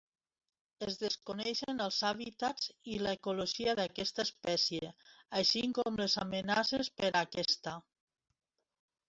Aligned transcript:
Es 0.85 0.95
desconeixen 1.01 1.83
els 1.83 1.99
hàbitats 2.09 2.71
i 2.93 2.97
l'ecologia 3.01 3.75
d'aquesta 3.81 4.25
espècie, 4.29 4.91
així 5.43 5.63
com 5.81 6.01
les 6.03 6.17
amenaces 6.25 6.91
per 6.99 7.13
a 7.13 7.23
aquesta. 7.29 7.77